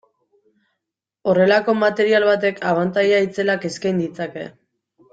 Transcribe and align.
Horrelako 1.33 1.77
material 1.83 2.27
batek 2.31 2.59
abantaila 2.73 3.23
itzelak 3.29 3.71
eskain 3.73 4.05
ditzake. 4.07 4.49